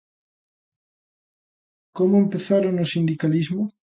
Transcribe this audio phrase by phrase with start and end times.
[1.97, 3.63] Como empezaron no sindicalismo?